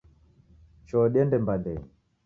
Choo 0.87 1.05
diende 1.13 1.37
mbandenyi. 1.41 1.85